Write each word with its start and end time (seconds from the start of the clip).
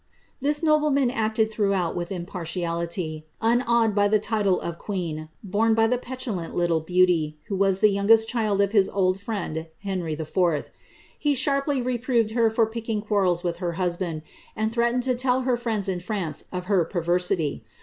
That 0.41 0.63
nobleman 0.63 1.11
acted 1.11 1.51
throughout 1.51 1.95
with 1.95 2.11
impartiality, 2.11 3.27
unawed 3.39 3.93
by 3.93 4.07
the 4.07 4.17
title 4.17 4.59
of 4.59 4.79
queen, 4.79 5.29
borne 5.43 5.75
by 5.75 5.85
the 5.85 5.99
petulant 5.99 6.55
little 6.55 6.79
beauty, 6.79 7.37
who 7.45 7.55
was 7.55 7.81
the 7.81 7.89
youngest 7.91 8.27
child 8.27 8.61
of 8.61 8.71
his 8.71 8.89
old 8.89 9.21
friend, 9.21 9.67
Henry 9.83 10.13
IV. 10.13 10.71
He 11.19 11.35
sharply 11.35 11.83
reproved 11.83 12.31
her 12.31 12.49
for 12.49 12.65
picking 12.65 13.03
quarrels 13.03 13.43
with 13.43 13.57
her 13.57 13.73
husband, 13.73 14.23
and 14.55 14.71
threatened 14.71 15.03
to 15.03 15.13
tell 15.13 15.41
her 15.41 15.55
friends 15.55 15.87
in 15.87 15.99
France 15.99 16.45
(>f 16.51 16.65
her 16.65 16.83
perversity. 16.83 17.63